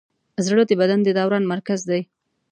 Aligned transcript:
زړه 0.45 0.63
د 0.67 0.71
بدن 0.81 0.99
د 1.03 1.09
دوران 1.17 1.43
مرکز 1.53 1.79
دی. 1.89 2.01